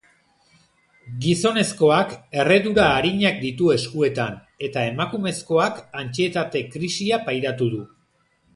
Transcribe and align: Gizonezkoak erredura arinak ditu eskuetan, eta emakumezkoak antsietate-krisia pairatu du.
Gizonezkoak 1.25 2.15
erredura 2.43 2.87
arinak 3.01 3.37
ditu 3.43 3.69
eskuetan, 3.75 4.41
eta 4.69 4.87
emakumezkoak 4.95 5.79
antsietate-krisia 6.03 7.25
pairatu 7.31 7.73
du. 7.77 7.87